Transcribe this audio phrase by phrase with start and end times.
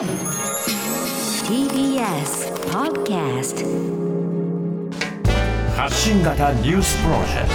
[0.00, 0.08] TBS
[2.70, 3.66] Podcast
[5.76, 7.48] 発信型ニュースプロジェク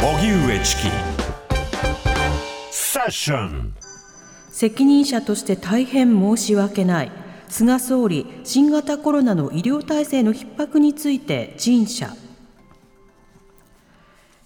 [0.00, 0.06] ト。
[0.16, 0.82] 荻上チキ
[2.70, 3.74] セッション
[4.50, 7.12] 責任者として大変申し訳ない。
[7.50, 12.16] 菅総理新型コロナの医療体制の逼迫について陳謝。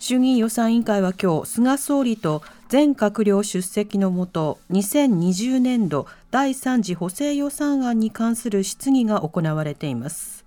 [0.01, 10.45] 衆議院予算委員会は今日菅総理と全閣僚出席のもと2020年度第3次補正予算案に関する質疑が行われています。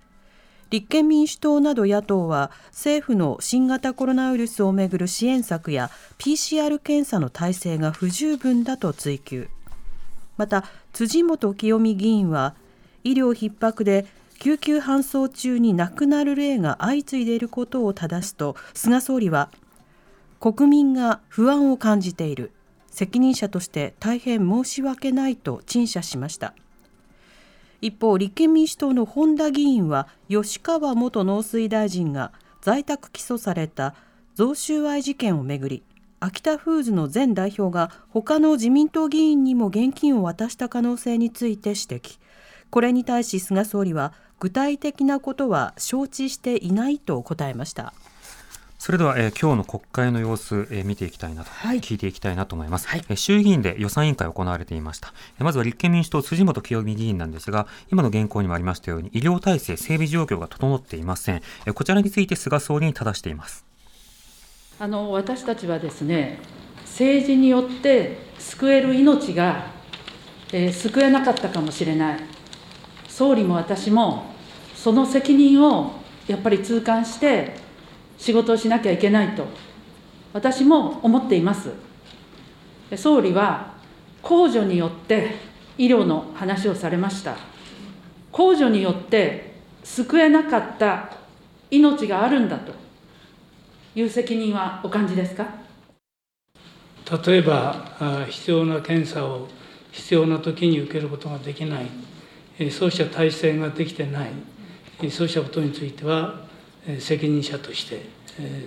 [0.70, 9.48] 立憲民主党など野党は政府の新型コロナウイルスをめぐる支援策や PCR 検査の体制が不十分だと追及。
[10.36, 12.54] また辻元清美議員は
[13.02, 14.06] 医療逼迫で
[14.38, 19.50] 救急搬送中に亡くなる例が相次いでいることを正すと菅総理は
[20.42, 22.50] 国民が不安を感じている。
[22.88, 26.52] 責任者として大変申し訳ないと陳謝しました。
[27.80, 33.94] 一方立憲民主党の本田議員は吉川元農水大臣が在宅起訴された
[34.34, 35.84] 贈収賄事件をめぐり
[36.18, 42.18] 秋田フーズの前代表が他の自民党議員にも現金を渡した可能性について指摘。
[42.68, 47.94] これに対し菅総理は具体的なことは承知していないと答えました。
[48.84, 63.64] それでは、えー、今日の国会の様子、えー、見ていきたいなと、はい、聞いていきたいなと思います、はい、えー、衆議院で予算委員会行われていました、えー、まずは立憲民主党辻元清美議員なんですが今の原稿にもありましたように医療体制整備状況が整っていません、えー、こちらについて菅総理に正しています。
[64.80, 66.40] あの私たちはですね
[66.80, 69.66] 政治によって救える命が、
[70.52, 72.20] えー、救えなかったかもしれない。
[73.06, 74.24] 総理も私も
[74.74, 75.92] その責任を
[76.26, 77.61] やっぱり痛感して
[78.22, 79.48] 仕事をしなきゃいけないと、
[80.32, 81.72] 私も思っています。
[82.94, 83.74] 総理は、
[84.22, 85.34] 控除によって
[85.76, 87.36] 医療の話をされました。
[88.30, 91.16] 控除によって救えなかった
[91.72, 92.72] 命があるんだと
[93.96, 95.48] いう責任はお感じですか？
[97.26, 99.48] 例えば、必要な検査を
[99.90, 104.30] 必要な時に受けることができない、そうした体制ができてない、
[105.10, 106.51] そうしたことについては、
[106.98, 108.02] 責任者として、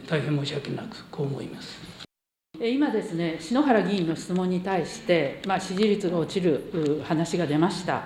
[0.07, 1.79] 大変申し訳なく、こう思います。
[2.61, 8.03] 今ですね、篠原議員の質問に対して、まあ、支持率が落ちる話が出ました。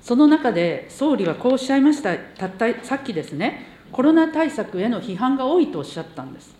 [0.00, 6.54] その中で、総理はこうおっしゃいました、たったさっきですね、コロナ対策への批判が多いとおっしゃったんです。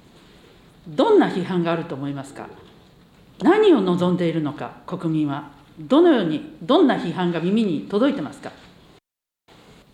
[0.89, 2.49] どんな批判があると思いますか？
[3.41, 5.53] 何を望んでいるのか、国民は。
[5.79, 8.51] どのように、どんな批判が耳に届いてますか？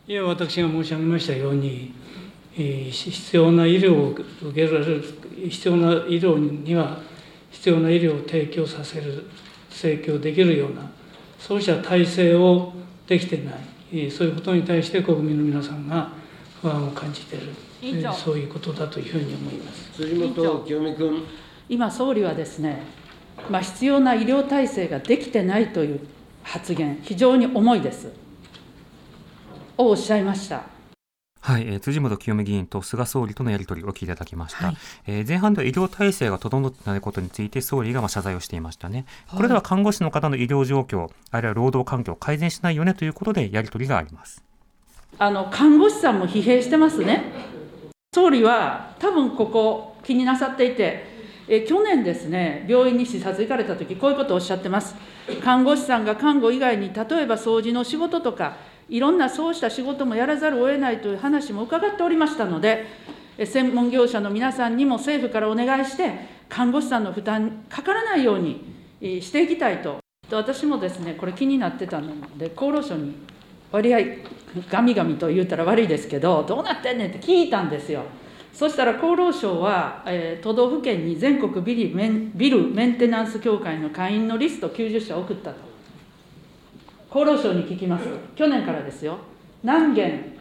[0.08, 1.92] いや、私が申し上げましたように、
[2.56, 4.24] 必要な医療を受
[4.54, 5.04] けられる、
[5.48, 6.98] 必要な医療には
[7.50, 9.24] 必要な医療を提供させる、
[9.70, 10.90] 提供できるような、
[11.38, 12.72] そうした体制を
[13.06, 16.10] できてない、そういうことに対して国民の皆さんが
[16.62, 17.36] 不安を感じて
[17.82, 21.24] いる、そういうことだというふうに思います辻元清美君。
[21.68, 22.80] 今、総理はですね、
[23.50, 26.00] まあ、必要な医療体制ができてないという
[26.42, 28.12] 発言、非常に重いです。
[29.76, 30.75] をおっしゃいました。
[31.46, 34.76] はい、えー、辻元清美議員と菅総理とのやり取りをお聞きいただきました、はい、
[35.06, 44.42] えー、前半では医療体制が整っていないことについて総理がまあ謝罪をしていましたね、これでは看護師の方の医療状況あるいは労働環境を改善しないよねということでやり取りがあります。
[45.18, 47.22] あの看護師さんも疲弊してますね。
[48.12, 51.14] 総理は多分ここ気になさっていて
[51.48, 54.96] え去年ですね、病院に視察行かれたとき、こういうことをおっしゃってます。
[55.44, 58.56] 看護師さんが看護以外に、例えば掃除の仕事とか、
[58.88, 62.86] いろんなそうした仕事もやらざるを得ないという話も伺っておりましたので、
[63.44, 69.98] 専門業者の皆さんにも政府からお願いして、看護師さんの負担かからないようにしていきたいと。
[70.30, 73.14] 私もですね、これ気になってたので、厚労省に
[73.72, 73.98] 割合、
[74.70, 78.04] ガミガミと言うたら悪いですけど、どうなってんねんって聞いたんですよ。
[78.52, 85.75] そしたら厚労省は、えー、都道府県に全国ビルメンビルメンテナンス協会の会員のリスト90社送ったと。
[87.10, 89.18] 厚労省に聞きます、去年からですよ、
[89.62, 90.36] 何件、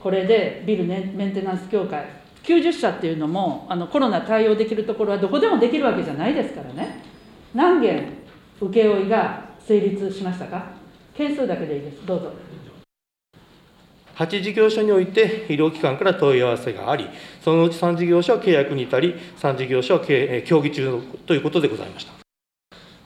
[0.00, 2.06] これでビルメンテナンス協会、
[2.42, 7.02] 90社っていうのもあのコロナ対応できるところはどこでもできるわけじゃないですからね、
[7.54, 8.08] 何件
[8.60, 10.66] 請負が成立しましたか、
[11.14, 12.32] 件数だけでいいです、どうぞ。
[14.16, 17.06] 8事業所において医療機関から問い合わせがあり、
[17.40, 20.00] そのうち3事業所は契約に至り、3事業所は
[20.44, 22.12] 協議中ということでございました。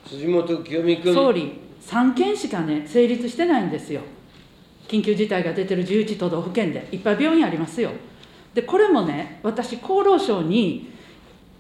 [0.09, 1.13] 辻元清美君。
[1.13, 4.03] 総理3件しかね、成立してないんですよ。
[4.89, 7.91] 緊急事態が出てる11都道府県で、いっぱい病院ありますよ。
[8.55, 10.91] で、これもね、私、厚労省に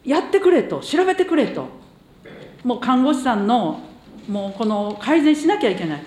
[0.05, 1.67] やってくれと、調べてくれと、
[2.65, 3.81] もう看護師さんの、
[4.29, 6.03] もうこの改善しなきゃいけない。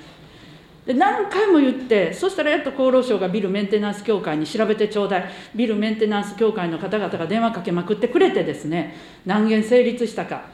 [0.85, 8.95] で何回も言ってそしたらやっと厚労省がビルメンテナンス協会に調べてちょうだいビルメンテナンス協会の方々が電話かけまくってくれてですね
[9.25, 10.45] 何件成立したか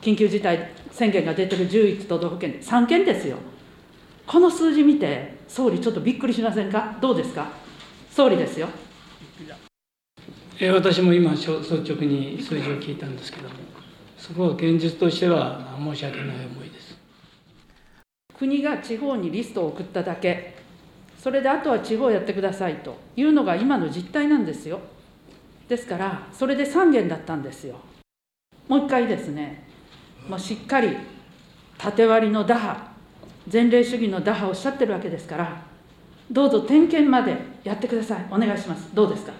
[0.00, 3.36] 緊急事態宣言が出てる11都道府県で3件ですよ。
[4.26, 6.96] この数字見て総理ちょっとびっくりしませんか？
[7.00, 7.48] どうですか？
[8.10, 8.68] 総理ですよ。
[10.58, 13.54] え私も今率直に数字を聞いたんですけども
[14.18, 16.96] そこは現実としては申し訳ない思いです。
[18.36, 20.54] 国が地方にリストを送っただけ。
[21.18, 22.96] それであとは地方やってくださいと。
[23.16, 24.80] いうのが今の実態なんですよ。
[25.68, 27.76] ですからそれで3件だったんですよ。
[28.68, 29.66] もう一回ですね、
[30.30, 30.96] まあ、しっかり
[31.76, 32.88] 縦割りの打破
[33.52, 35.60] 前例主義の打破をおっしゃってるわけですから
[36.30, 38.24] どうぞ点検までやってください。
[38.30, 38.94] お願いします。
[38.94, 39.32] どうですか？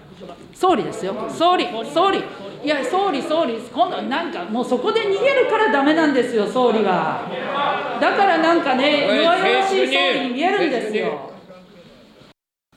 [0.53, 1.15] 総理ですよ。
[1.29, 2.21] 総理総理。
[2.61, 3.57] いや総理総理。
[3.57, 7.29] 今度なんかもうそこで逃げるからダメなんですよ総理は。
[8.01, 11.31] だからなんかね弱々しい総理に見えるんですよ。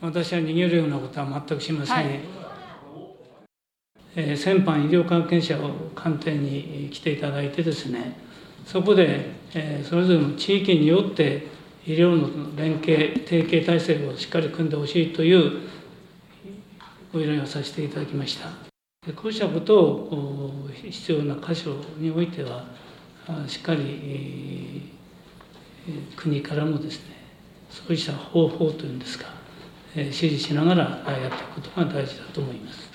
[0.01, 2.19] 私は逃げるようなことは全くしません、はい、
[4.15, 8.17] え、先般医療関係者を官邸に来ていただいてですね
[8.65, 11.47] そこで、え、それぞれの地域によって
[11.85, 15.61] 医療の連携提携体制をしっかり組んでほしいという
[17.13, 18.49] ご依頼をさせていただきました。
[19.13, 22.65] こうしたことを必要な箇所においては、
[23.47, 24.91] しっかり
[26.15, 27.15] 国からもですね、
[27.69, 29.27] そうした方法というんですか、
[29.95, 32.89] 指示しながらやっていくことが大事だと思います。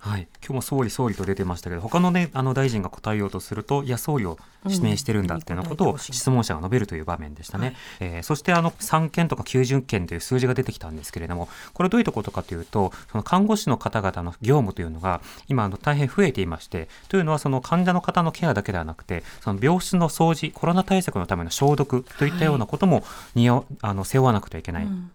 [0.00, 7.66] はい、今日も総理、総理と出てましたけど、他のね、あの大臣が答えようとすると、いや、総理を指名してるんだっていうようなことを質問者が述べるという場面でしたね。
[7.66, 23.04] はい、えー、そして、あの、3件とか90件という数字が出てきたんですけれども、これどういうことかというと、その看護師の方々の業務というのが、今、あの、大変増えていまして、というのは、その患者の方のケアだけではなくて、その病室の掃除、コロナ対策のための消毒といったようなことも、
[23.34, 24.84] にあの背負わなくてはいけない。
[24.84, 25.10] うん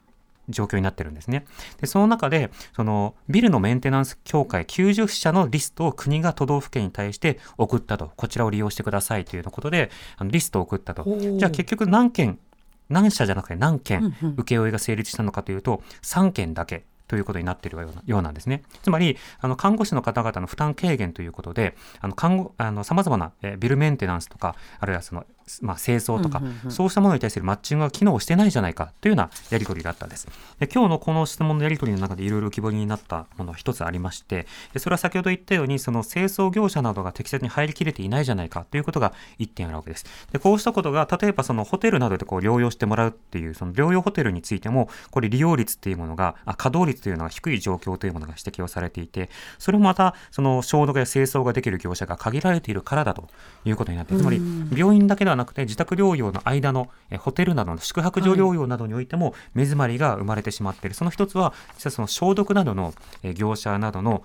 [0.50, 1.45] 状況になってるんですね。
[1.80, 11.03] で、その中で、そのビルのメンテナンス協会90社のリストを国が都道府県に対して送ったと、こちらを利用してくださいということで、あのリストを送ったと。
[11.38, 12.39] じゃあ結局何件、
[12.89, 16.86] 何社じゃなくて何件請負が成立したのかというと、3件だけ。
[17.07, 18.63] ということになっているようなようなんですね。
[18.81, 25.25] つまり、あの看護師の方々の負担軽減ということで、あの看護あの様々な、えビルメンテナンスとか、あるいはその
[25.62, 30.27] まあ、清掃とか、そうしたものに対するマッチングが機能してないじゃないかというようなやり取りだったんです。
[30.59, 34.47] で今日のこの質問のやり取りの中でいろいろ浮き彫りになったものが一つありまして、
[34.77, 40.06] それは先ほど言ったように、その清掃業者などが適切に入りきれていないじゃないかということが一点あるわけです。
[40.31, 53.30] でこうしたことが、例えばそのホテルなどでこう療養してもらうっていう、その療養ホテルについても、これ利用率っていうものが、あ稼働率というのが低い状況というものが指摘をされていて、それもまた、その消毒や清掃ができる業者が限られているからだと
[53.63, 54.42] いうことになって、つまり
[54.75, 56.89] 病院だけではなくて自宅療養の間の
[57.19, 62.93] ホテルなどの宿泊所療養などにおいても目詰まりが生まれてしまっている、その一つは実はその消毒などの
[63.35, 64.23] 業者などの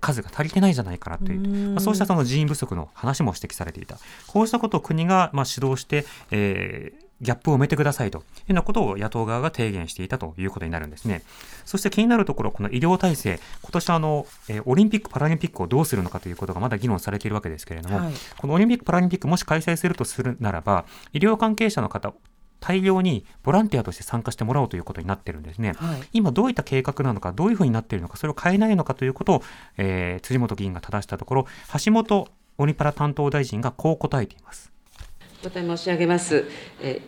[0.00, 3.98] 数が足りてないじゃないかなという、まあ、そうしたその人員不足の話も指摘されていた。
[4.26, 8.18] こうしたことを国がまあ指導して、えーギャップを埋めてくださいと。
[8.18, 11.22] いうようなことを野党側が提言していたということになるんですね。
[11.64, 22.12] そして気になるところ、この医療体制、今年あの、えー、オリンピック・パラリンピックをどうするのかということがまだ議論されているわけですけれども、はい、このオリンピック・パラリンピックもし開催するとするならば、医療関係者の方、
[22.60, 29.42] 大量にボランティアとして参加してもらおうということになってるんですね、はい、今どういった計画なのかどういうふうになっているのかそれを変えないのかということを、
[29.76, 31.46] えー、辻元議員が正したところ
[31.84, 34.72] 橋本オリパラ担当大臣がこう答えています。
[34.72, 34.77] お
[35.50, 36.44] 答え申し上げます。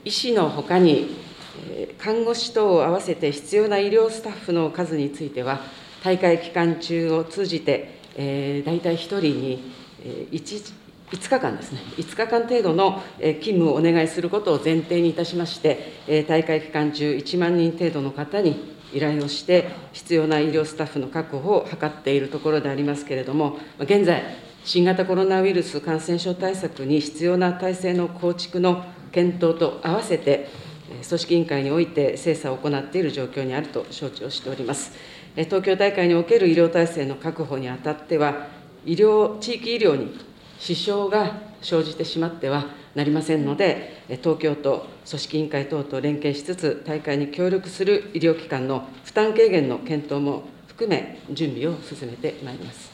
[0.05, 1.17] 医師のほかに、
[1.99, 5.61] 看護師等を合わせて必要な医療スタッフの数については、
[6.03, 9.73] 大会期間中を通じてえ、大体1人に
[10.31, 10.75] 1,
[11.11, 24.23] 5日間ですね、5日間程度の勤務をお願いすることを前提にいたしまして、大会期間中、1万人程度の方に依頼をして、必要な医療スタッフの確保を図っているところでありますけれども、現在、
[24.65, 30.49] 新型コロナウイルス感染症対策に必要な体制の構築の検討と合わせて、
[30.91, 34.93] 組織委員会において精査を行っている状況にあると承知をしております。
[35.35, 38.49] 東京大会における医療体制の確保にあたっては、
[38.85, 40.15] 医療、地域医療に
[40.59, 52.90] 支障が生じてしまってはなりませんので、東京都、組織委員会等と連携しつつ、大会に協力する医療機関の負担軽減の検討も含め、準備を進めてまいります。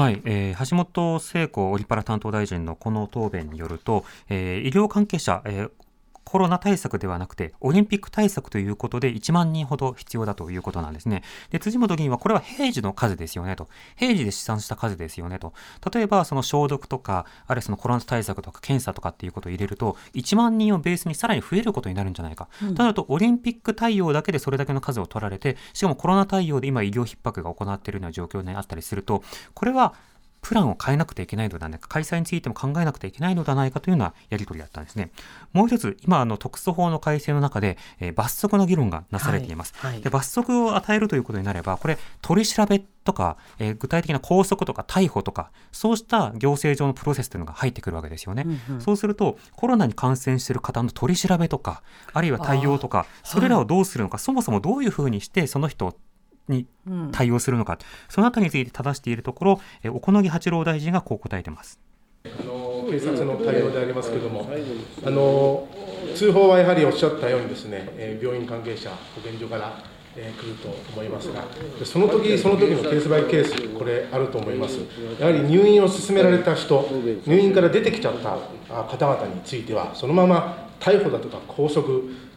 [0.00, 5.70] はい、えー、橋本聖子オリパラ担当大臣のこの答弁によると、えー、医療関係者、えー
[6.30, 11.24] コロナ対策ではなくて、オリンピック対策ということで1万人ほど必要だということなんですね。
[11.50, 13.68] で、辻元議員はこれは平時の数ですよねと。
[13.96, 15.54] 平時で試算した数ですよねと。
[15.92, 22.46] 例えば、その消毒とか、あるいはそのコロナ対策とか検査とかっていうことを入れると、1万人をベースにさらに増えることになるんじゃないか。
[22.62, 29.94] うん、となると、オリンピック対応だけでそれだけの数を取られて、しかもコロナ対応で今医療逼迫が行っているような状況にあったりすると、これは
[30.42, 35.10] プランを変えなくてはいけないのではないか、開催についても考えなくてはいけないのではないかというようなやり取りだったんですね。
[35.52, 40.10] もう一つ、今、あの特措法の改正の中で、えー、罰則の議論がなされています、はいはい、で。
[40.10, 48.44] 罰則を与えるということになれば、これ、取り調べとか、えー、具体的な拘束とか逮捕とか、そうした行政上のプロセスというのが入ってくるわけですよね。
[48.46, 51.82] うんうん、そうすると、コロナに感染している方の取り調べとか、
[52.12, 55.94] あるいは対応とか、それらをどうするのか、はい、そもそもどういうふうにして、その人を
[56.50, 56.66] に
[57.12, 57.78] 対応するのか、うん、
[58.08, 61.80] そのあたりについて正しているところ、え小此木八郎大臣がこう答えてます。
[62.24, 64.50] あの警察の対応でありますけれども、
[65.04, 65.68] あの
[66.14, 69.78] 通報はやはりおっしゃったようにですね、え病院関係者、保健所から
[70.16, 71.44] えー、来ると思いますが、
[71.84, 74.80] その時その時のケースバイケース、これ、あると思います。
[75.18, 76.88] やはり入院を勧められた人、
[77.26, 78.36] 入院から出てきちゃった
[78.82, 81.86] 方々については、そのまま逮捕だとか拘束、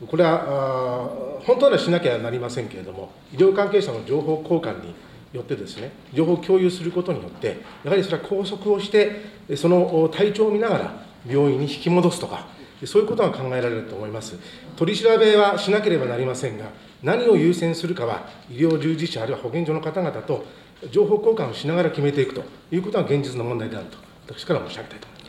[0.07, 1.09] これは
[1.45, 4.93] 本当はしなきゃなりませんけれども、医療関係者の情報交換に
[5.33, 9.21] よってですね、情報共有することによって、やはりそれは拘束をして、
[9.55, 12.45] その体調を見ながら病院に引き戻すとか、
[12.85, 14.37] そういうことが考えられると思います。
[14.75, 16.65] 取り調べはしなければなりませんが、
[17.03, 20.45] 何を優先するかは、医療従事者、あるいは保健所の方々と
[20.89, 25.22] 情報交換をしながら決めていくということが現実の問題であると、私から申し上げたいと思います。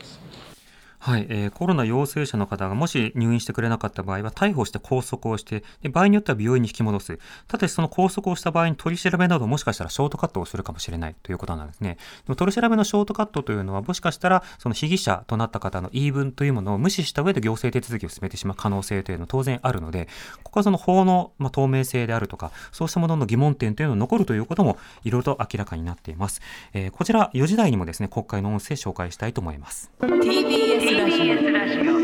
[1.05, 7.19] はい、えー、コロナ陽性者の方がもし入院してくれなかった場合は逮捕して拘束をしてで場合によっては病院に引き戻す。
[7.47, 11.99] ただしその拘束をした場合に取り調べなどもしかしたらショートカットをするかもしれないということなんですね。
[12.25, 20.07] でも取り調べのショートカットというのはもしかしたらその被疑者となった方の言い分というものを無視した上で行政手続きを進めてしまう可能性というのは当然あるので
[20.41, 26.41] ここはその法の、ま、透明性であるとかそうしたものの疑問点というのが残るということもいろいろと明らかになっています、
[26.73, 29.91] えー、こちら4時台にもですね国会の音声紹介したいと思います。
[30.01, 31.95] TBS ラジオ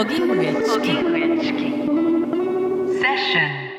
[0.00, 0.52] 荻上
[1.40, 1.58] チキ
[2.98, 3.71] セッション